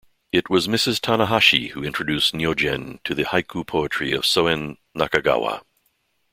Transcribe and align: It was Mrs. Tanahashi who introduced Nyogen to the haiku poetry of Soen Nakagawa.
It 0.31 0.49
was 0.49 0.67
Mrs. 0.67 0.99
Tanahashi 0.99 1.69
who 1.73 1.83
introduced 1.83 2.33
Nyogen 2.33 2.97
to 3.03 3.13
the 3.13 3.23
haiku 3.25 3.63
poetry 3.67 4.13
of 4.13 4.23
Soen 4.23 4.77
Nakagawa. 4.97 5.61